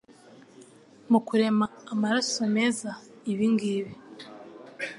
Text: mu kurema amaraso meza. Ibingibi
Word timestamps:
mu 1.11 1.19
kurema 1.27 1.65
amaraso 1.93 2.41
meza. 2.55 2.89
Ibingibi 3.31 3.93